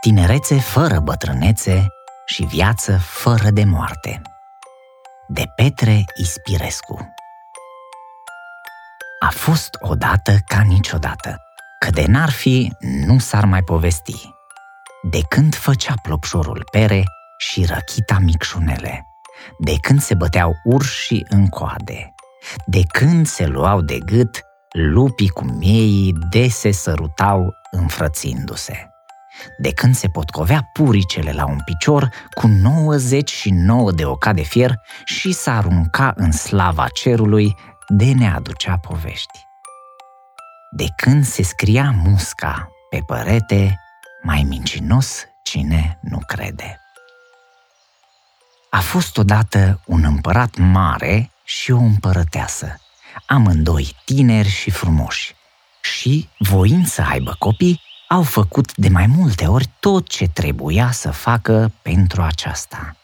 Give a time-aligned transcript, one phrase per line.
[0.00, 1.86] tinerețe fără bătrânețe
[2.26, 4.22] și viață fără de moarte.
[5.28, 7.14] De Petre Ispirescu
[9.20, 11.36] A fost odată ca niciodată,
[11.78, 14.30] că de n-ar fi, nu s-ar mai povesti.
[15.10, 17.04] De când făcea plopșorul pere
[17.38, 19.06] și răchita micșunele,
[19.58, 22.14] de când se băteau urși în coade,
[22.66, 24.40] de când se luau de gât
[24.72, 28.90] lupii cu mieii de se sărutau înfrățindu-se
[29.58, 35.32] de când se potcovea puricele la un picior cu 99 de oca de fier și
[35.32, 37.56] s-a arunca în slava cerului
[37.88, 39.44] de ne aducea povești.
[40.70, 43.80] De când se scria musca pe părete,
[44.22, 46.80] mai mincinos cine nu crede.
[48.70, 52.80] A fost odată un împărat mare și o împărăteasă,
[53.26, 55.34] amândoi tineri și frumoși,
[55.80, 61.10] și, voind să aibă copii, au făcut de mai multe ori tot ce trebuia să
[61.10, 62.96] facă pentru aceasta.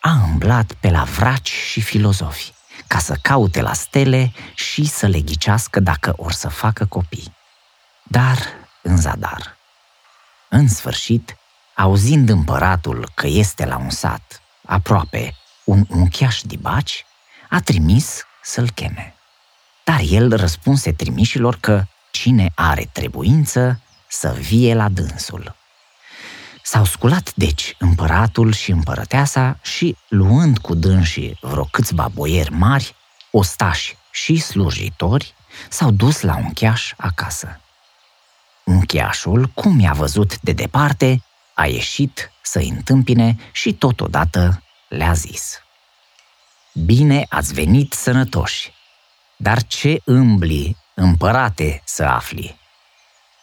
[0.00, 2.52] A îmblat pe la vraci și filozofi,
[2.86, 7.36] ca să caute la stele și să le ghicească dacă or să facă copii.
[8.02, 8.38] Dar
[8.82, 9.56] în zadar.
[10.48, 11.36] În sfârșit,
[11.74, 17.06] auzind împăratul că este la un sat, aproape, un uncheaș dibaci,
[17.50, 19.14] a trimis să-l cheme.
[19.84, 25.56] Dar el răspunse trimișilor că cine are trebuință să vie la dânsul.
[26.62, 32.94] S-au sculat, deci, împăratul și împărăteasa și, luând cu dânsii vreo câțiva boieri mari,
[33.30, 35.34] ostași și slujitori,
[35.68, 37.60] s-au dus la un cheaș acasă.
[38.64, 41.22] Uncheașul, cum i-a văzut de departe,
[41.54, 45.60] a ieșit să-i întâmpine și totodată le-a zis.
[46.72, 48.72] Bine ați venit sănătoși,
[49.36, 52.58] dar ce îmbli, împărate, să afli?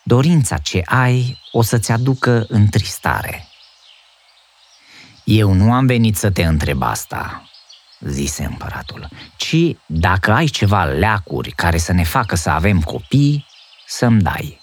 [0.07, 3.47] Dorința ce ai o să-ți aducă întristare.
[5.23, 7.49] Eu nu am venit să te întreb asta,
[7.99, 9.55] zise împăratul, ci
[9.85, 13.45] dacă ai ceva leacuri care să ne facă să avem copii,
[13.87, 14.61] să-mi dai.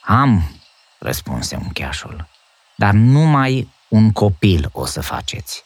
[0.00, 0.60] Am,
[0.98, 2.28] răspunse uncheașul,
[2.74, 5.64] dar numai un copil o să faceți.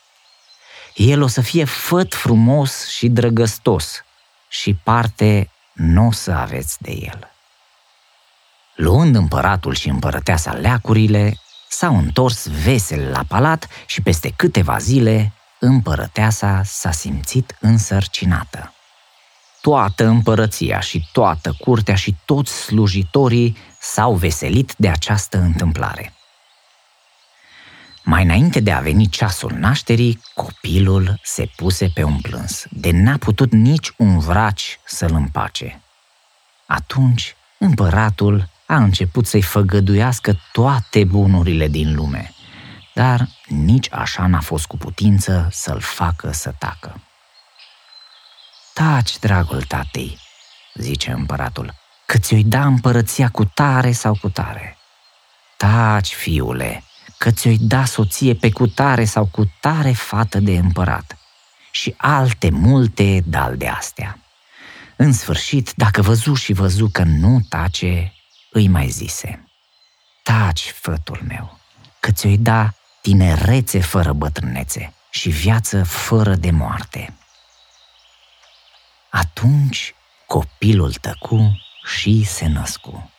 [0.95, 4.05] El o să fie făt frumos și drăgăstos
[4.49, 7.32] și parte nu o să aveți de el.
[8.83, 11.39] Luând împăratul și împărăteasa leacurile,
[11.69, 18.75] s-au întors vesel la palat și peste câteva zile împărăteasa s-a simțit însărcinată.
[19.61, 26.13] Toată împărăția și toată curtea și toți slujitorii s-au veselit de această întâmplare.
[28.05, 33.17] Mai înainte de a veni ceasul nașterii, copilul se puse pe un plâns, de n-a
[33.17, 35.83] putut nici un vraci să-l împace.
[36.67, 42.33] Atunci, împăratul a început să-i făgăduiască toate bunurile din lume,
[42.95, 47.01] dar nici așa n-a fost cu putință să-l facă să tacă.
[48.75, 50.19] Taci, dragul tatei,
[50.75, 51.75] zice împăratul,
[52.07, 54.77] că ți-o-i da împărăția cu tare sau cu tare.
[55.57, 56.85] Taci, fiule,
[57.19, 61.17] că ți-o-i da soție pe cu tare sau cu tare fată de împărat
[61.71, 64.19] și alte multe dal de astea.
[64.97, 68.13] În sfârșit, dacă văzu și văzu că nu tace,
[68.53, 69.49] îi mai zise,
[70.23, 71.59] Taci, fătul meu,
[72.01, 77.17] că ți-o-i da tinerețe fără bătrânețe și viață fără de moarte.
[79.11, 79.95] Atunci
[80.27, 83.11] copilul tăcu și se născu,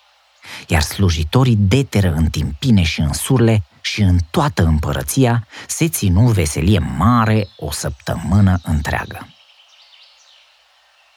[0.67, 6.79] iar slujitorii deteră în timpine și în surle și în toată împărăția se ținu veselie
[6.79, 9.27] mare o săptămână întreagă.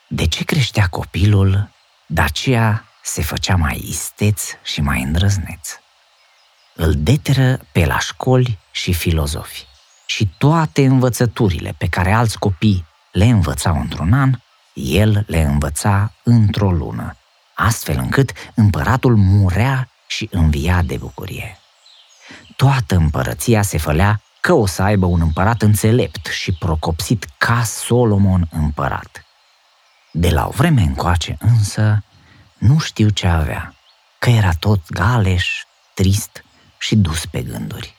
[0.08, 1.70] De ce creștea copilul,
[2.06, 5.68] de aceea se făcea mai isteț și mai îndrăzneț.
[6.74, 9.66] Îl deteră pe la școli și filozofi.
[10.06, 14.32] Și toate învățăturile pe care alți copii le învățau într-un an,
[14.72, 17.16] el le învăța într-o lună,
[17.54, 21.58] astfel încât împăratul murea și învia de bucurie.
[22.56, 28.48] Toată împărăția se fălea că o să aibă un împărat înțelept și procopsit ca Solomon
[28.50, 29.26] împărat.
[30.10, 32.02] De la o vreme încoace însă,
[32.58, 33.74] nu știu ce avea,
[34.18, 35.62] că era tot galeș,
[35.94, 36.44] trist
[36.78, 37.94] și dus pe gânduri.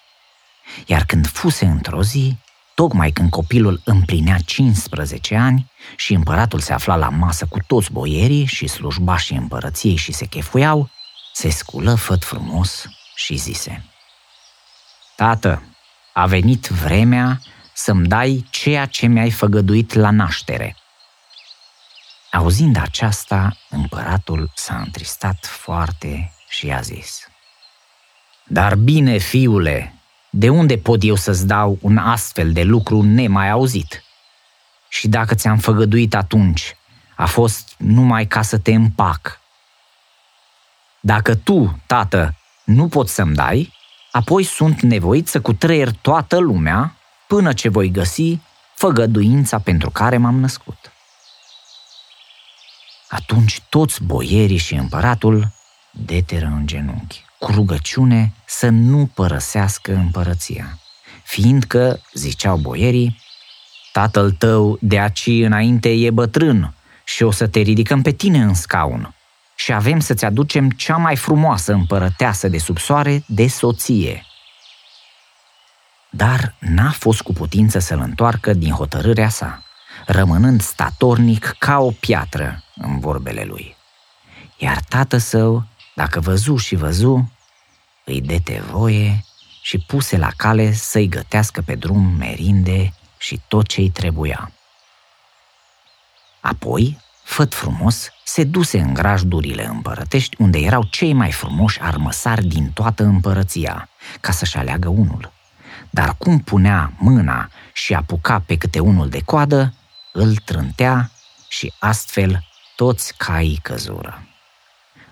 [0.86, 2.38] Iar când fuse într-o zi,
[2.74, 8.46] tocmai când copilul împlinea 15 ani și împăratul se afla la masă cu toți boierii
[8.46, 10.90] și slujbașii împărăției și se chefuiau,
[11.34, 13.86] se sculă făt frumos și zise
[15.16, 15.62] Tată,
[16.14, 17.42] a venit vremea
[17.74, 20.76] să-mi dai ceea ce mi-ai făgăduit la naștere–
[22.32, 27.28] Auzind aceasta, împăratul s-a întristat foarte și a zis,
[28.44, 29.94] Dar bine, fiule,
[30.30, 34.04] de unde pot eu să-ți dau un astfel de lucru nemai auzit?
[34.88, 36.76] Și dacă ți-am făgăduit atunci,
[37.16, 39.40] a fost numai ca să te împac.
[41.00, 43.74] Dacă tu, tată, nu poți să-mi dai,
[44.12, 46.96] apoi sunt nevoit să cutreier toată lumea
[47.28, 48.40] până ce voi găsi
[48.74, 50.87] făgăduința pentru care m-am născut.
[53.08, 55.52] Atunci toți boierii și împăratul
[55.92, 60.80] deteră în genunchi, cu rugăciune să nu părăsească împărăția,
[61.24, 63.20] fiindcă, ziceau boierii,
[63.92, 66.74] tatăl tău de aici înainte e bătrân
[67.04, 69.16] și o să te ridicăm pe tine în scaun
[69.56, 74.26] și avem să-ți aducem cea mai frumoasă împărăteasă de sub soare de soție.
[76.10, 79.64] Dar n-a fost cu putință să-l întoarcă din hotărârea sa,
[80.06, 83.76] rămânând statornic ca o piatră în vorbele lui.
[84.58, 85.64] Iar tată său,
[85.96, 87.32] dacă văzu și văzu,
[88.04, 89.26] îi dete voie
[89.62, 94.52] și puse la cale să-i gătească pe drum merinde și tot ce-i trebuia.
[96.40, 102.72] Apoi, făt frumos, se duse în grajdurile împărătești, unde erau cei mai frumoși armăsari din
[102.72, 103.90] toată împărăția,
[104.20, 105.32] ca să-și aleagă unul.
[105.90, 109.74] Dar cum punea mâna și apuca pe câte unul de coadă,
[110.18, 111.12] îl trântea
[111.48, 112.44] și astfel
[112.76, 114.28] toți caii căzură.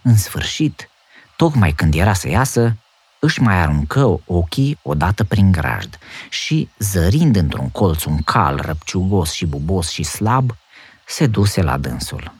[0.02, 0.90] În sfârșit,
[1.36, 2.78] tocmai când era să iasă,
[3.20, 5.98] își mai aruncă ochii odată prin grajd
[6.30, 10.58] și, zărind într-un colț un cal răpciugos și bubos și slab,
[11.06, 12.34] se duse la dânsul.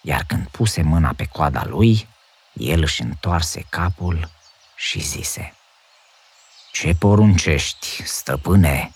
[0.00, 2.08] Iar când puse mâna pe coada lui,
[2.52, 4.30] el își întoarse capul
[4.76, 5.54] și zise
[6.72, 8.92] Ce poruncești, stăpâne?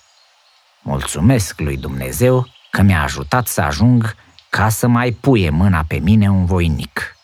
[0.83, 4.17] Mulțumesc lui Dumnezeu că mi-a ajutat să ajung
[4.49, 7.17] ca să mai puie mâna pe mine un voinic.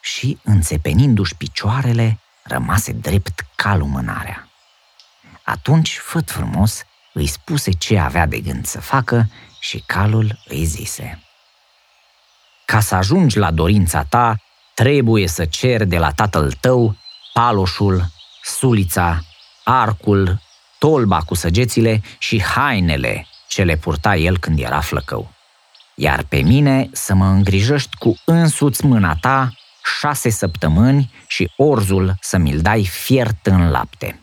[0.00, 4.48] Și, înțepenindu-și picioarele, rămase drept ca lumânarea.
[5.42, 6.82] Atunci, făt frumos,
[7.12, 11.22] îi spuse ce avea de gând să facă și calul îi zise
[12.64, 14.36] Ca să ajungi la dorința ta,
[14.74, 16.96] trebuie să cer de la tatăl tău
[17.32, 18.04] paloșul,
[18.42, 19.20] sulița,
[19.64, 20.40] arcul,
[20.78, 25.32] tolba cu săgețile și hainele ce le purta el când era flăcău.
[25.94, 29.52] Iar pe mine să mă îngrijești cu însuți mâna ta
[29.98, 34.18] șase săptămâni și orzul să mi-l dai fiert în lapte.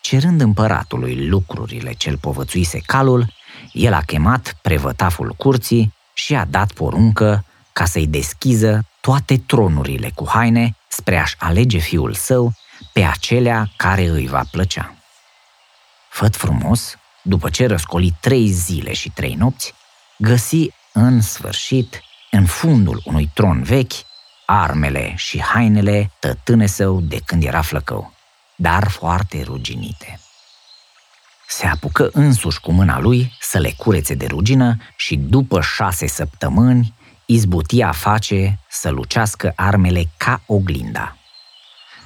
[0.00, 3.32] Cerând împăratului lucrurile ce-l povățuise calul,
[3.72, 10.28] el a chemat prevătaful curții și a dat poruncă ca să-i deschiză toate tronurile cu
[10.28, 12.52] haine spre a-și alege fiul său
[12.92, 14.94] pe acelea care îi va plăcea.
[16.08, 19.74] Făt frumos, după ce răscoli trei zile și trei nopți,
[20.18, 22.00] găsi în sfârșit,
[22.30, 23.92] în fundul unui tron vechi,
[24.46, 28.18] armele și hainele tătâne său de când era flăcău
[28.60, 30.20] dar foarte ruginite.
[31.48, 36.94] Se apucă însuși cu mâna lui să le curețe de rugină și după șase săptămâni
[37.26, 41.16] izbutia a face să lucească armele ca oglinda.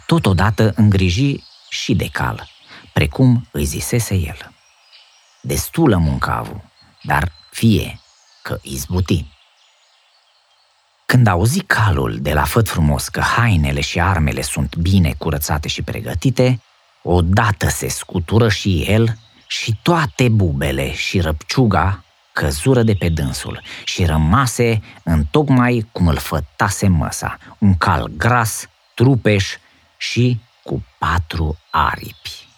[0.07, 2.49] Totodată îngriji și de cal,
[2.93, 4.54] precum îi zisese el.
[5.47, 6.63] Destulă muncă a avut,
[7.03, 8.01] dar fie
[8.43, 9.27] că izbuti.
[11.07, 15.83] Când auzi calul de la făt frumos că hainele și armele sunt bine curățate și
[15.83, 16.61] pregătite,
[17.03, 24.05] odată se scutură și el și toate bubele și răpciuga căzură de pe dânsul și
[24.05, 29.57] rămase în tocmai cum îl fătase măsa, un cal gras, trupeș
[29.97, 32.49] și cu patru aripi.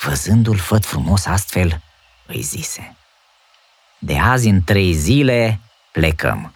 [0.00, 1.82] Văzându-l făt frumos astfel,
[2.28, 2.96] îi zise,
[3.98, 5.60] De azi în trei zile
[5.92, 6.52] plecăm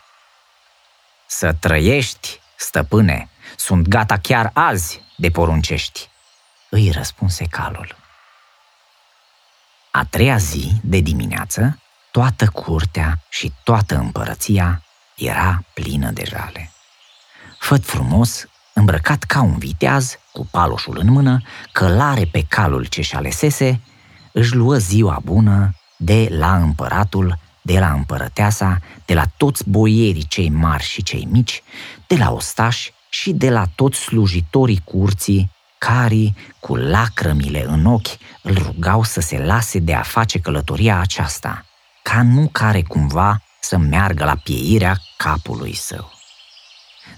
[1.27, 6.09] să trăiești, stăpâne, sunt gata chiar azi de poruncești.
[6.69, 7.97] Îi răspunse calul.
[9.91, 11.79] A treia zi de dimineață,
[12.11, 14.83] toată curtea și toată împărăția
[15.15, 16.73] era plină de jale.
[17.59, 23.81] Făt frumos, îmbrăcat ca un viteaz, cu paloșul în mână, călare pe calul ce-și alesese,
[24.33, 30.49] își luă ziua bună de la împăratul de la împărăteasa, de la toți boierii cei
[30.49, 31.63] mari și cei mici,
[32.07, 38.55] de la ostași și de la toți slujitorii curții, care, cu lacrămile în ochi, îl
[38.55, 41.65] rugau să se lase de a face călătoria aceasta,
[42.03, 46.11] ca nu care cumva să meargă la pieirea capului său.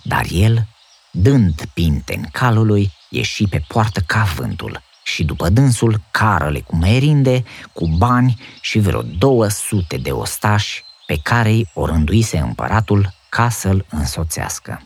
[0.02, 0.66] Dar el,
[1.11, 7.45] dând pinte în calului, ieși pe poartă ca vântul și după dânsul carele cu merinde,
[7.73, 13.49] cu bani și vreo două sute de ostași pe care îi o rânduise împăratul ca
[13.49, 14.83] să-l însoțească.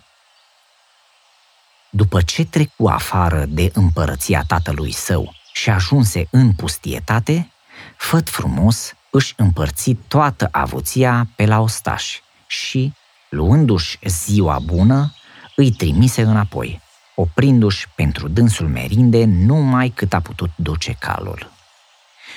[1.91, 7.53] după ce trecu afară de împărăția tatălui său și ajunse în pustietate,
[7.97, 12.93] făt frumos își împărți toată avuția pe la ostași și,
[13.29, 15.15] luându-și ziua bună,
[15.57, 16.81] îi trimise înapoi,
[17.21, 21.51] oprindu-și pentru dânsul merinde numai cât a putut duce calul.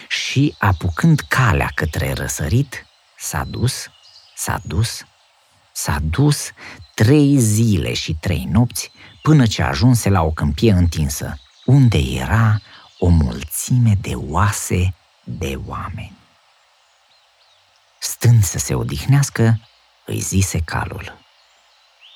[0.08, 2.86] Și, apucând calea către răsărit,
[3.18, 3.90] s-a dus,
[4.36, 5.04] s-a dus,
[5.72, 6.52] s-a dus
[6.94, 12.62] trei zile și trei nopți până ce ajunse la o câmpie întinsă, unde era
[13.00, 16.18] o mulțime de oase de oameni.
[18.00, 19.60] Stând să se odihnească,
[20.06, 21.18] îi zise calul.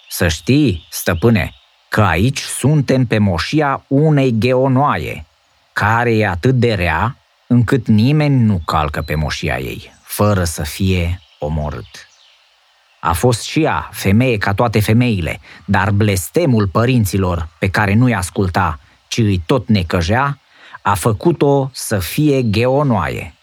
[0.10, 1.54] Să știi, stăpâne,
[1.96, 5.26] că aici suntem pe moșia unei geonoaie,
[5.74, 11.22] care e atât de rea încât nimeni nu calcă pe moșia ei, fără să fie
[11.40, 12.08] omorât.
[13.00, 18.80] A fost și ea femeie ca toate femeile, dar blestemul părinților pe care nu-i asculta,
[19.08, 20.40] ci îi tot necăjea,
[20.82, 23.34] a făcut-o să fie geonoaie.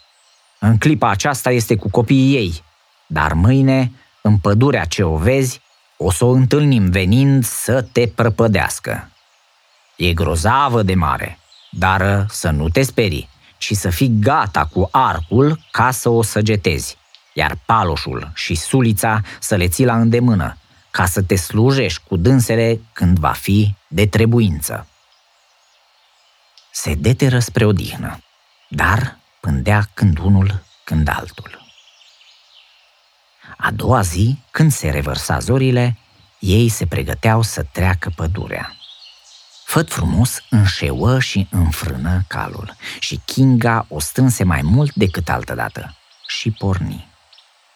[0.58, 2.64] În clipa aceasta este cu copiii ei,
[3.06, 3.92] dar mâine,
[4.22, 5.60] în pădurea ce o vezi,
[6.02, 9.10] o să o întâlnim venind să te prăpădească.
[9.96, 11.38] E grozavă de mare,
[11.70, 13.28] dar să nu te sperii,
[13.58, 16.96] ci să fii gata cu arcul ca să o săgetezi,
[17.32, 20.56] iar paloșul și sulița să le ții la îndemână,
[20.90, 24.86] ca să te slujești cu dânsele când va fi de trebuință.
[26.70, 28.18] Se deteră spre odihnă,
[28.68, 31.61] dar pândea când unul, când altul.
[33.64, 35.96] A doua zi, când se revărsa zorile,
[36.38, 38.76] ei se pregăteau să treacă pădurea.
[39.64, 46.50] Făt frumos înșeuă și înfrână calul și Kinga o strânse mai mult decât altădată și
[46.50, 47.08] porni.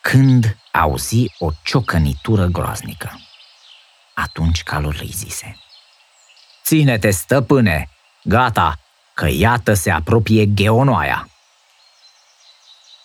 [0.01, 3.21] Când auzi o ciocănitură groaznică.
[4.15, 5.59] Atunci calul îi zise.
[6.65, 7.89] Ține-te, stăpâne!
[8.23, 8.79] Gata,
[9.15, 11.29] că iată se apropie gheonoaia.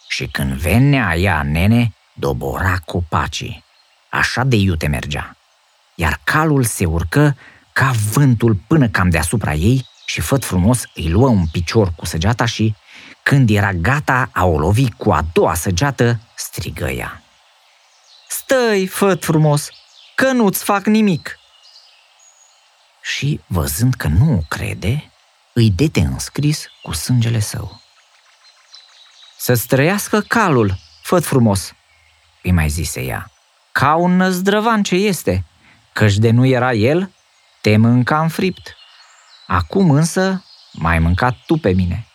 [0.07, 3.63] Și când venea ea, nene, dobora copacii.
[4.09, 5.35] Așa de iute mergea.
[5.95, 7.37] Iar calul se urcă
[7.73, 12.45] ca vântul până cam deasupra ei și făt frumos îi luă un picior cu săgeata
[12.45, 12.75] și,
[13.23, 17.23] când era gata a o lovi cu a doua săgeată, strigă ea.
[18.29, 19.69] Stai, făt frumos,
[20.15, 21.39] că nu-ți fac nimic.
[23.01, 25.11] Și, văzând că nu o crede,
[25.53, 27.81] îi dete înscris cu sângele său.
[29.37, 31.73] Să străiască calul, făt frumos,
[32.43, 33.31] îi mai zise ea,
[33.71, 35.45] ca un năzdrăvan ce este,
[35.93, 37.11] căci de nu era el,
[37.61, 38.75] te mâncam fript.
[39.47, 42.05] Acum însă mai mâncat tu pe mine.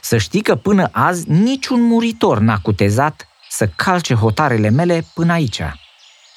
[0.00, 5.62] Să știi că până azi niciun muritor n-a cutezat să calce hotarele mele până aici.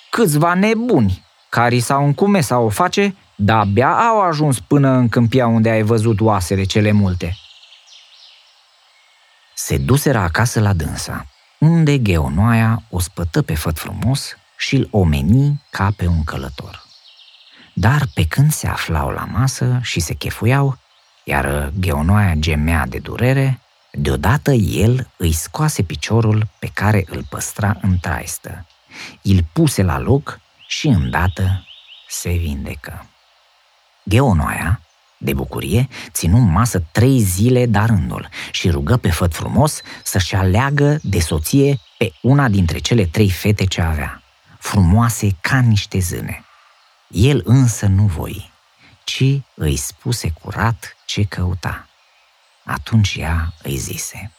[0.09, 5.47] Câțiva nebuni care s-au încume sau o face, dar abia au ajuns până în câmpia
[5.47, 7.37] unde ai văzut oasele cele multe.
[9.53, 11.25] Se duseră acasă la dânsa,
[11.59, 16.83] unde Gheonoaia o spătă pe făt frumos și îl omeni ca pe un călător.
[17.73, 20.77] Dar pe când se aflau la masă și se chefuiau,
[21.23, 23.59] iar Gheonoaia gemea de durere,
[23.91, 28.65] deodată el îi scoase piciorul pe care îl păstra în traistă.
[29.23, 31.67] Îl puse la loc și îndată
[32.07, 33.05] se vindecă.
[34.03, 34.81] Gheonoaia,
[35.21, 40.99] de bucurie, ținu masă trei zile de rândul și rugă pe făt frumos să-și aleagă
[41.01, 44.23] de soție pe una dintre cele trei fete ce avea,
[44.59, 46.43] frumoase ca niște zâne.
[47.07, 48.51] El însă nu voi,
[49.03, 49.23] ci
[49.53, 51.87] îi spuse curat ce căuta.
[52.63, 54.31] Atunci ea îi zise,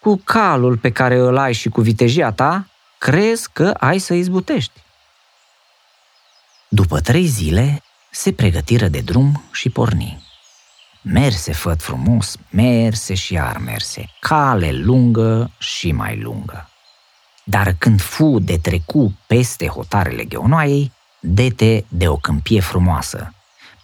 [0.00, 2.66] Cu calul pe care îl ai și cu vitejia ta,
[2.98, 4.82] crezi că ai să izbutești.
[6.68, 10.28] După trei zile, se pregătiră de drum și porni.
[11.02, 16.70] Merse făt frumos, merse și iar merse, cale lungă și mai lungă.
[17.44, 23.34] Dar când fu de trecu peste hotarele gheonoaiei, dete de o câmpie frumoasă,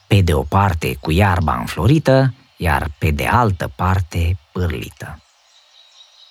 [0.06, 5.20] pe de o parte cu iarba înflorită, iar pe de altă parte pârlită.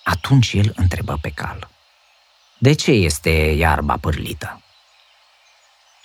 [0.02, 1.68] Atunci el întrebă pe cal.
[2.58, 4.60] De ce este iarba pârlită?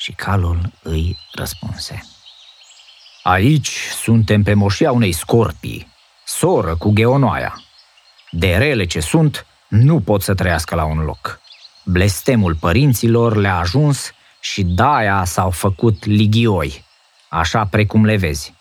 [0.02, 2.06] Și calul îi răspunse.
[3.24, 5.88] Aici suntem pe moșia unei scorpii,
[6.26, 7.62] soră cu gheonoaia.
[8.30, 11.40] De rele ce sunt, nu pot să trăiască la un loc.
[11.84, 16.86] Blestemul părinților le-a ajuns și daia s-au făcut ligioi,
[17.30, 18.54] așa precum le vezi.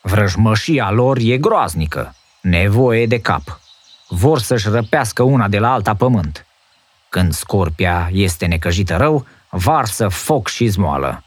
[0.00, 3.60] Vrăjmășia lor e groaznică, nevoie de cap.
[4.08, 6.46] Vor să-și răpească una de la alta pământ.
[7.08, 11.24] Când scorpia este necăjită rău, varsă foc și zmoală.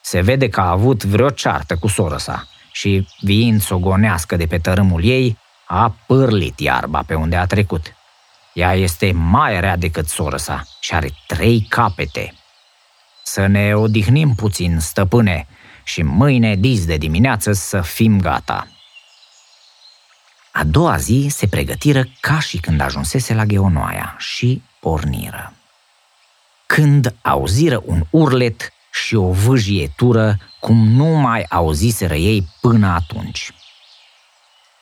[0.00, 4.36] Se vede că a avut vreo ceartă cu soră sa și, viind să o gonească
[4.36, 7.94] de pe tărâmul ei, a pârlit iarba pe unde a trecut.
[8.52, 12.34] Ea este mai rea decât soră sa și are trei capete.
[13.22, 15.46] Să ne odihnim puțin, stăpâne,
[15.84, 18.66] și mâine dis de dimineață să fim gata.
[20.52, 25.52] A doua zi se pregătiră ca și când ajunsese la Geonoaia și porniră.
[26.74, 33.52] Când auziră un urlet și o vâjietură cum nu mai auziseră ei până atunci.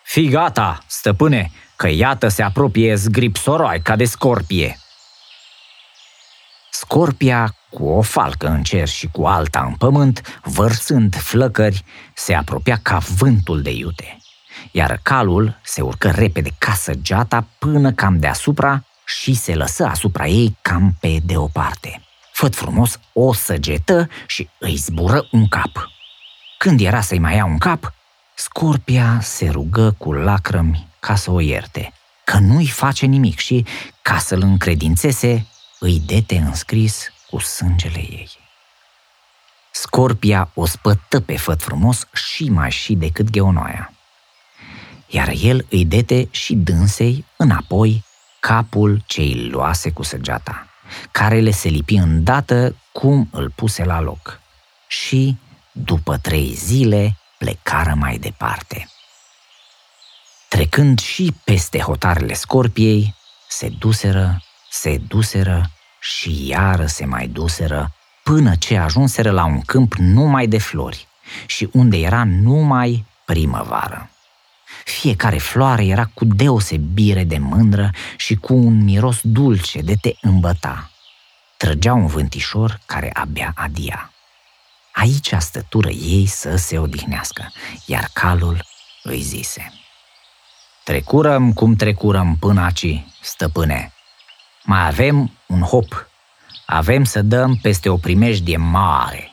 [0.02, 2.96] Fii gata, stăpâne, că iată se apropie
[3.82, 4.78] ca de scorpie.
[6.70, 11.84] Scorpia, cu o falcă în cer și cu alta în pământ, vărsând flăcări,
[12.14, 14.18] se apropia ca vântul de iute.
[14.70, 18.84] Iar calul se urcă repede ca săgeata până cam deasupra
[19.18, 22.02] și se lăsă asupra ei cam pe deoparte.
[22.32, 25.90] Făt frumos o săgetă și îi zbură un cap.
[26.58, 27.94] Când era să-i mai ia un cap,
[28.34, 31.92] Scorpia se rugă cu lacrămi ca să o ierte,
[32.24, 33.66] că nu-i face nimic și,
[34.02, 35.46] ca să-l încredințeze,
[35.78, 38.30] îi dete înscris cu sângele ei.
[39.70, 43.92] Scorpia o spătă pe făt frumos și mai și decât gheonoaia.
[45.06, 48.04] Iar el îi dete și dânsei înapoi
[48.46, 50.66] capul ce îi luase cu săgeata,
[51.10, 54.40] care le se lipi îndată cum îl puse la loc.
[54.86, 55.36] Și,
[55.72, 58.88] după trei zile, plecară mai departe.
[60.48, 63.14] Trecând și peste hotarele scorpiei,
[63.48, 65.70] se duseră, se duseră
[66.00, 71.08] și iară se mai duseră până ce ajunseră la un câmp numai de flori
[71.46, 74.11] și unde era numai primăvară.
[74.84, 80.90] Fiecare floare era cu deosebire de mândră și cu un miros dulce de te îmbăta.
[81.56, 84.12] Trăgea un vântișor care abia adia.
[84.92, 87.52] Aici stătură ei să se odihnească,
[87.86, 88.64] iar calul
[89.02, 89.72] îi zise.
[90.84, 93.92] Trecurăm cum trecurăm până aici, stăpâne.
[94.64, 96.06] Mai avem un hop.
[96.66, 99.30] Avem să dăm peste o primejdie mare.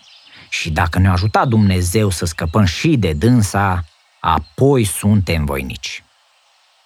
[0.49, 3.83] Și dacă ne-a ajutat Dumnezeu să scăpăm și de dânsa,
[4.19, 6.03] apoi suntem voinici.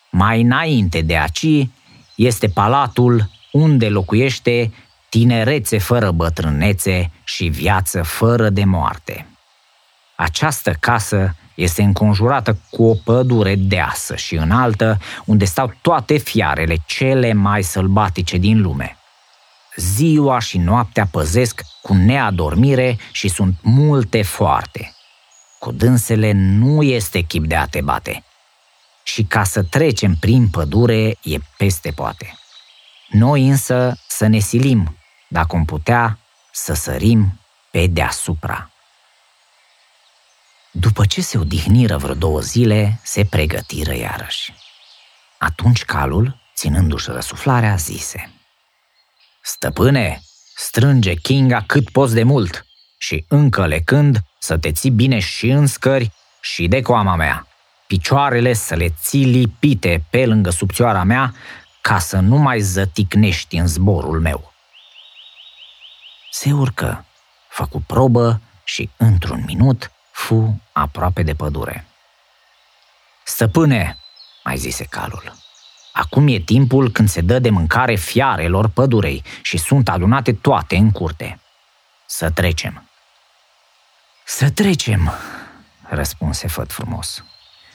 [0.09, 1.69] Mai înainte de aici
[2.15, 4.73] este palatul unde locuiește
[5.09, 9.27] tinerețe fără bătrânețe și viață fără de moarte.
[10.15, 17.33] Această casă este înconjurată cu o pădure deasă și înaltă, unde stau toate fiarele cele
[17.33, 18.97] mai sălbatice din lume.
[19.75, 24.93] Ziua și noaptea păzesc cu neadormire și sunt multe foarte.
[25.63, 28.23] Cu dânsele nu este chip de a te bate.
[29.03, 32.37] Și ca să trecem prin pădure e peste poate.
[33.07, 34.97] Noi însă să ne silim
[35.27, 36.19] dacă am putea
[36.51, 37.39] să sărim
[37.71, 38.71] pe deasupra.
[40.71, 44.53] După ce se odihniră vreo două zile, se pregătiră iarăși.
[45.37, 48.31] Atunci calul, ținându-și răsuflarea, zise
[49.41, 50.21] Stăpâne,
[50.55, 52.65] strânge Kinga cât poți de mult
[52.97, 57.47] și încă lecând să te ții bine și în scări și de coama mea.
[57.87, 61.33] Picioarele să le ții lipite pe lângă subțioara mea
[61.81, 64.53] ca să nu mai zăticnești în zborul meu
[66.33, 67.05] se urcă,
[67.47, 71.85] făcu probă și, într-un minut, fu aproape de pădure.
[73.23, 73.97] Stăpâne,
[74.43, 75.33] mai zise calul,
[75.91, 80.91] acum e timpul când se dă de mâncare fiarelor pădurei și sunt adunate toate în
[80.91, 81.39] curte.
[82.05, 82.89] Să trecem.
[84.25, 85.13] Să trecem,
[85.81, 87.23] răspunse făt frumos,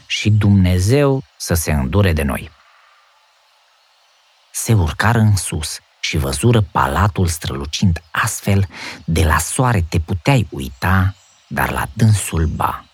[0.07, 2.51] și Dumnezeu să se îndure de noi.
[4.51, 8.69] Se urcară în sus și văzură palatul strălucind astfel,
[9.05, 11.15] de la soare te puteai uita,
[11.47, 12.85] dar la dânsul ba.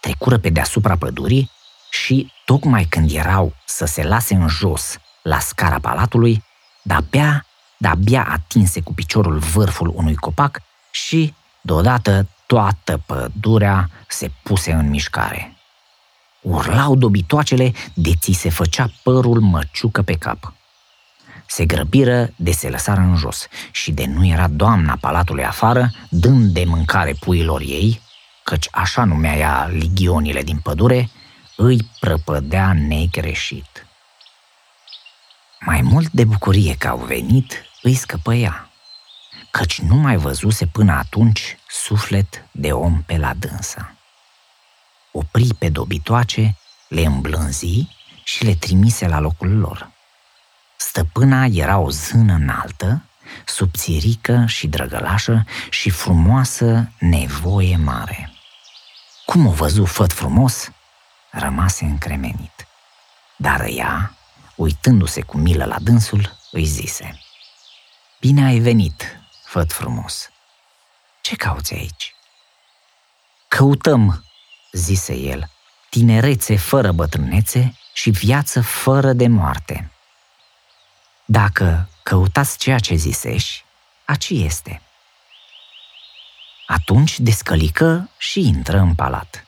[0.00, 1.50] Trecură pe deasupra pădurii
[1.90, 6.44] și, tocmai când erau să se lase în jos la scara palatului,
[6.82, 14.88] de-abia, de-abia atinse cu piciorul vârful unui copac și, deodată, toată pădurea se puse în
[14.88, 15.56] mișcare.
[16.40, 20.52] Urlau dobitoacele de ți se făcea părul măciucă pe cap
[21.50, 26.52] se grăbiră de se lăsară în jos și de nu era doamna palatului afară, dând
[26.52, 28.00] de mâncare puilor ei,
[28.42, 31.10] căci așa numea ea ligionile din pădure,
[31.56, 33.86] îi prăpădea negreșit.
[35.60, 38.69] Mai mult de bucurie că au venit, îi scăpăia,
[39.50, 43.94] căci nu mai văzuse până atunci suflet de om pe la dânsa.
[45.12, 46.56] Opri pe dobitoace,
[46.88, 47.88] le îmblânzi
[48.24, 49.90] și le trimise la locul lor.
[50.76, 53.04] Stăpâna era o zână înaltă
[53.46, 58.32] subțirică și drăgălașă și frumoasă nevoie mare.
[59.24, 60.70] Cum o văzu făt frumos,
[61.30, 62.66] rămase încremenit.
[63.36, 64.14] Dar ea,
[64.56, 67.20] uitându-se cu milă la dânsul, îi zise
[68.20, 69.19] Bine ai venit,
[69.50, 70.30] făt frumos.
[71.20, 72.14] Ce cauți aici?
[73.48, 74.24] Căutăm,
[74.72, 75.50] zise el,
[75.88, 79.90] tinerețe fără bătrânețe și viață fără de moarte.
[81.24, 83.64] Dacă căutați ceea ce zisești,
[84.04, 84.82] aci este.
[86.66, 89.46] Atunci descălică și intră în palat.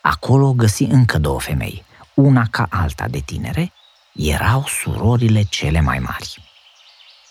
[0.00, 3.72] Acolo găsi încă două femei, una ca alta de tinere,
[4.12, 6.49] erau surorile cele mai mari.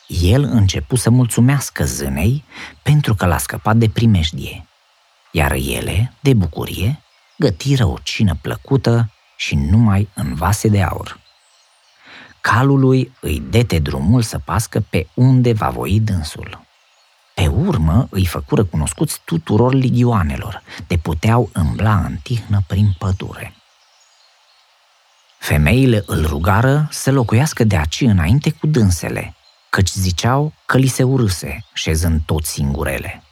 [0.10, 2.44] El începu să mulțumească zânei
[2.82, 4.68] pentru că l-a scăpat de primejdie,
[5.32, 7.02] iar ele, de bucurie,
[7.38, 11.20] gătiră o cină plăcută și numai în vase de aur.
[12.42, 16.62] Calului îi dete drumul să pască pe unde va voi dânsul.
[17.34, 23.54] Pe urmă îi făcură cunoscuți tuturor ligioanelor, de puteau îmbla în tihnă prin pădure.
[25.38, 29.34] Femeile îl rugară să locuiască de aci înainte cu dânsele,
[29.70, 33.24] căci ziceau că li se urâse, șezând tot singurele.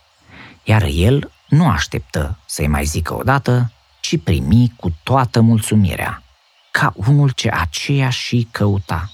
[0.64, 6.24] Iar el nu așteptă să-i mai zică odată, ci primi cu toată mulțumirea,
[6.72, 9.12] ca unul ce aceea și căuta.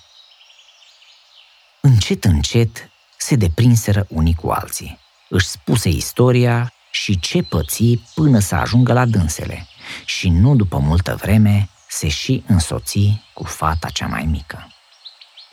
[1.82, 5.00] Încet, încet se deprinseră unii cu alții.
[5.30, 9.68] Își spuse istoria și ce păți până să ajungă la dânsele
[10.06, 14.68] și nu după multă vreme se și însoți cu fata cea mai mică.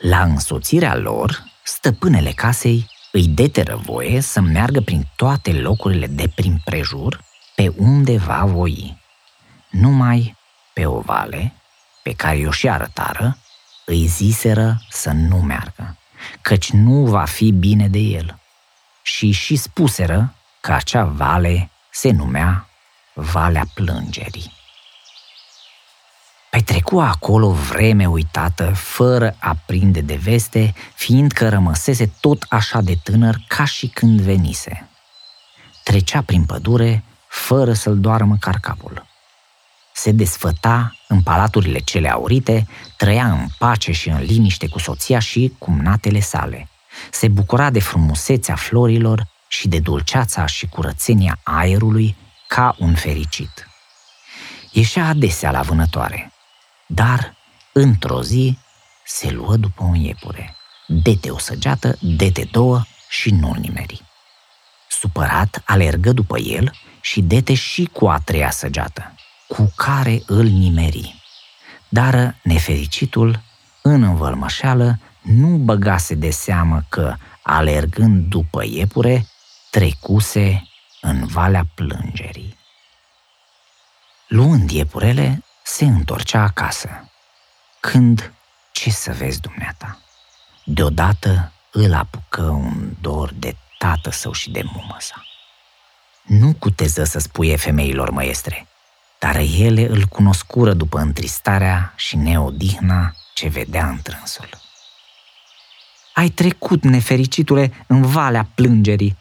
[0.01, 6.61] La însoțirea lor, stăpânele casei îi deteră voie să meargă prin toate locurile de prin
[6.65, 7.23] prejur
[7.55, 9.01] pe unde va voi.
[9.69, 10.37] Numai
[10.73, 11.53] pe o vale,
[12.03, 13.37] pe care o și arătară,
[13.85, 15.97] îi ziseră să nu meargă,
[16.41, 18.39] căci nu va fi bine de el.
[19.01, 22.69] Și și spuseră că acea vale se numea
[23.13, 24.60] Valea Plângerii.
[26.51, 33.35] Petrecu acolo vreme uitată, fără a prinde de veste, fiindcă rămăsese tot așa de tânăr
[33.47, 34.89] ca și când venise.
[35.83, 39.05] Trecea prin pădure fără să-l doară măcar capul.
[39.93, 45.53] Se desfăta în palaturile cele aurite, trăia în pace și în liniște cu soția și
[45.57, 46.69] cumnatele sale.
[47.11, 52.15] Se bucura de frumusețea florilor și de dulceața și curățenia aerului
[52.47, 53.67] ca un fericit.
[54.71, 56.30] Ieșea adesea la vânătoare,
[56.93, 57.35] dar,
[57.71, 58.57] într-o zi,
[59.05, 60.55] se luă după un iepure.
[60.87, 64.01] Dete o săgeată, dete două și nu-l nimeri.
[64.89, 69.15] Supărat, alergă după el și dete și cu a treia săgeată,
[69.47, 71.15] cu care îl nimeri.
[71.89, 73.39] Dar nefericitul,
[73.81, 79.27] în învălmășeală, nu băgase de seamă că, alergând după iepure,
[79.69, 80.67] trecuse
[81.01, 82.57] în valea plângerii.
[84.27, 87.09] Luând iepurele, se întorcea acasă.
[87.79, 88.33] Când,
[88.71, 89.99] ce să vezi dumneata?
[90.63, 95.25] Deodată îl apucă un dor de tată său și de mumă sa.
[96.21, 98.67] Nu cuteză să spuie femeilor măestre,
[99.19, 104.49] dar ele îl cunoscură după întristarea și neodihna ce vedea în trânsul.
[106.13, 109.17] Ai trecut, nefericitule, în valea plângerii,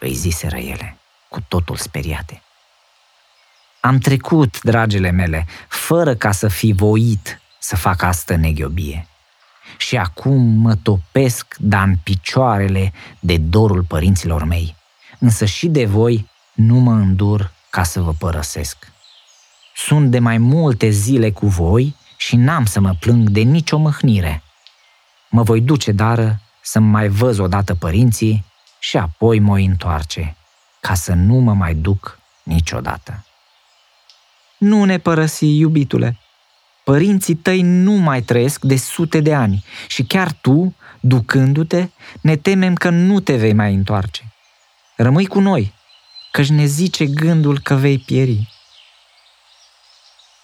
[0.00, 2.43] îi ziseră ele, cu totul speriate.
[3.84, 9.06] Am trecut, dragile mele, fără ca să fi voit să fac asta neghiobie.
[9.76, 14.76] Și acum mă topesc, dar în picioarele de dorul părinților mei.
[15.18, 18.92] Însă și de voi nu mă îndur ca să vă părăsesc.
[19.76, 24.42] Sunt de mai multe zile cu voi și n-am să mă plâng de nicio mâhnire.
[25.28, 28.44] Mă voi duce, dar să mai văz odată părinții
[28.78, 30.36] și apoi mă întoarce,
[30.80, 33.24] ca să nu mă mai duc niciodată.
[34.58, 36.18] Nu ne părăsi, iubitule.
[36.84, 41.88] Părinții tăi nu mai trăiesc de sute de ani și chiar tu, ducându-te,
[42.20, 44.32] ne temem că nu te vei mai întoarce.
[44.96, 45.74] Rămâi cu noi,
[46.30, 48.48] căci ne zice gândul că vei pieri.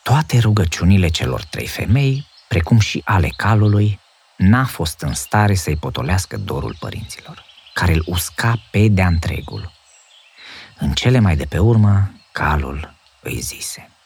[0.03, 4.01] Toate rugăciunile celor trei femei, precum și ale calului,
[4.37, 7.45] n-a fost în stare să-i potolească dorul părinților,
[7.75, 9.73] care îl usca pe de-a întregul.
[10.79, 13.85] În cele mai de pe urmă, calul îi zise–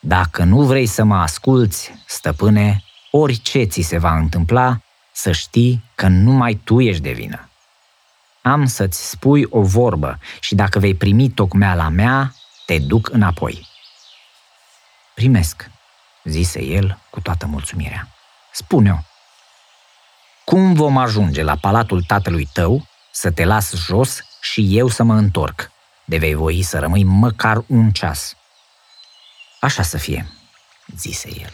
[0.00, 4.80] dacă nu vrei să mă asculți, stăpâne, orice ți se va întâmpla,
[5.12, 7.48] să știi că numai tu ești de vină.
[8.42, 12.34] Am să-ți spui o vorbă și dacă vei primi tocmeala mea,
[12.66, 13.66] te duc înapoi.
[15.14, 15.70] Primesc,
[16.24, 18.08] zise el cu toată mulțumirea.
[18.52, 18.96] Spune-o.
[20.44, 25.14] Cum vom ajunge la palatul tatălui tău să te las jos și eu să mă
[25.14, 25.70] întorc?
[26.04, 28.36] De vei voi să rămâi măcar un ceas.
[29.60, 30.28] Așa să fie,
[30.96, 31.52] zise el.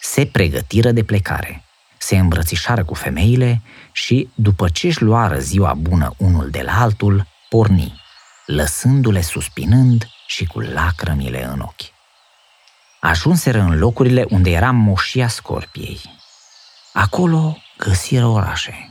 [0.00, 1.64] Se pregătiră de plecare,
[1.98, 7.26] se îmbrățișară cu femeile și, după ce își luară ziua bună unul de la altul,
[7.48, 8.00] porni,
[8.46, 11.96] lăsându-le suspinând și cu lacrămile în ochi.
[13.00, 16.00] Ajunseră în locurile unde era moșia scorpiei.
[16.92, 18.90] Acolo găsiră orașe.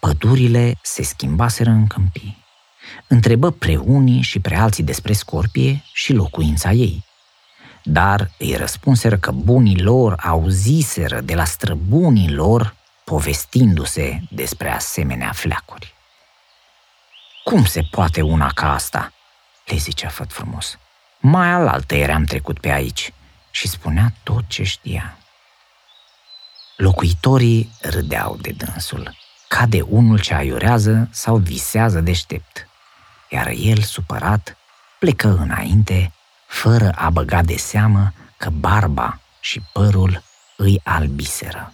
[0.00, 2.41] Pădurile se schimbaseră în câmpii.
[3.06, 7.04] Întrebă pre unii și pre alții despre scorpie și locuința ei.
[7.82, 15.94] Dar îi răspunseră că bunii lor auziseră de la străbunii lor povestindu-se despre asemenea fleacuri.
[17.44, 19.12] Cum se poate una ca asta?"
[19.66, 20.78] le zicea făt frumos.
[21.18, 23.12] Mai alaltă eram trecut pe aici
[23.50, 25.16] și spunea tot ce știa.
[26.76, 29.16] Locuitorii râdeau de dânsul,
[29.48, 32.68] ca de unul ce aiurează sau visează deștept,
[33.32, 34.56] iar el, supărat,
[34.98, 36.12] plecă înainte,
[36.46, 40.22] fără a băga de seamă că barba și părul
[40.56, 41.72] îi albiseră.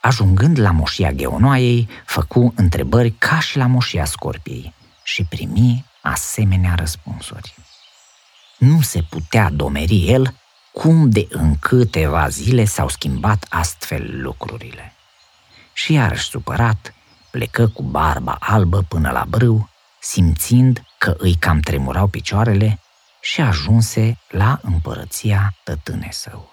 [0.00, 7.54] Ajungând la moșia Gheonoaiei, făcu întrebări ca și la moșia Scorpiei și primi asemenea răspunsuri.
[8.58, 10.34] Nu se putea domeri el
[10.72, 14.94] cum de în câteva zile s-au schimbat astfel lucrurile.
[15.72, 16.94] Și iarăși supărat,
[17.30, 19.68] plecă cu barba albă până la brâu,
[20.08, 22.80] simțind că îi cam tremurau picioarele
[23.20, 26.52] și ajunse la împărăția tătâne său.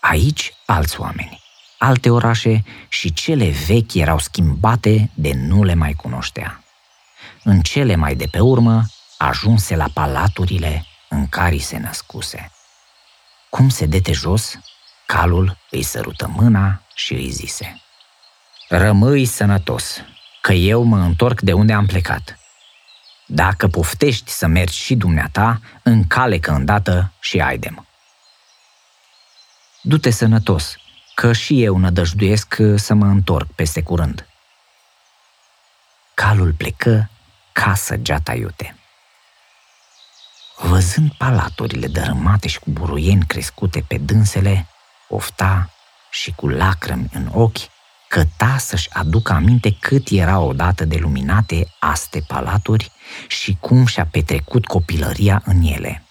[0.00, 1.42] Aici alți oameni,
[1.78, 6.64] alte orașe și cele vechi erau schimbate de nu le mai cunoștea.
[7.42, 8.82] În cele mai de pe urmă
[9.18, 12.52] ajunse la palaturile în care se născuse.
[13.48, 14.58] Cum se dete jos,
[15.06, 17.82] calul îi sărută mâna și îi zise
[18.68, 20.02] Rămâi sănătos,
[20.40, 22.38] că eu mă întorc de unde am plecat.
[23.26, 27.86] Dacă poftești să mergi și dumneata, încalecă îndată și aidem.
[29.82, 30.76] Du-te sănătos,
[31.14, 34.26] că și eu nădăjduiesc să mă întorc peste curând.
[36.14, 37.10] Calul plecă
[37.52, 38.74] ca săgeata iute.
[40.56, 44.66] Văzând palaturile dărâmate și cu buruieni crescute pe dânsele,
[45.08, 45.70] ofta
[46.10, 47.58] și cu lacrimi în ochi,
[48.10, 52.92] căta să-și aducă aminte cât era odată de luminate aste palaturi
[53.28, 56.04] și cum și-a petrecut copilăria în ele.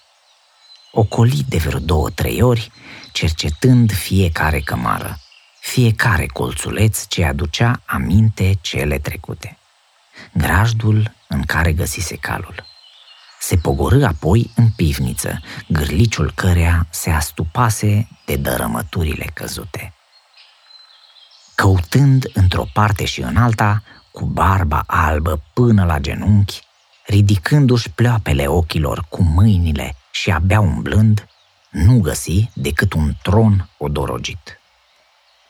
[0.92, 2.72] Ocolit de vreo două-trei ori,
[3.12, 5.18] cercetând fiecare cămară,
[5.60, 9.58] fiecare colțuleț ce aducea aminte cele trecute.
[10.32, 12.64] Grajdul în care găsise calul.
[13.40, 19.94] Se pogorâ apoi în pivniță, gârliciul cărea se astupase de dărămăturile căzute.
[21.60, 26.60] Căutând într-o parte și în alta, cu barba albă până la genunchi,
[27.06, 31.26] ridicându-și pleoapele ochilor cu mâinile și abia umblând,
[31.70, 34.60] nu găsi decât un tron odorogit.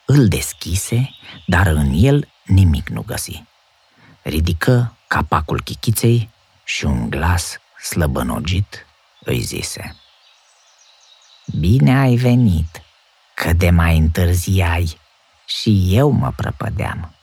[0.06, 1.10] Îl deschise,
[1.46, 3.44] dar în el nimic nu găsi.
[4.22, 6.30] Ridică capacul chichiței
[6.64, 8.86] și un glas slăbănogit
[9.24, 9.96] îi zise
[11.58, 12.82] Bine ai venit,
[13.34, 14.98] că de mai întârziai
[15.58, 17.14] și eu mă prăpădeam.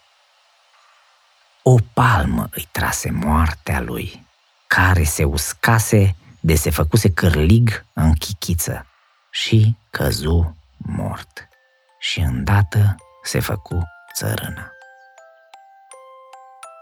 [1.63, 4.27] O palmă îi trase moartea lui,
[4.67, 8.85] care se uscase de se făcuse cârlig în chichiță
[9.29, 11.47] și căzu mort
[11.99, 14.71] și îndată se făcu țărână.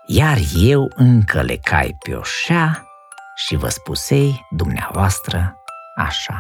[0.08, 2.88] Iar eu încă le cai pe oșea
[3.36, 5.56] și vă spusei dumneavoastră
[5.96, 6.38] așa.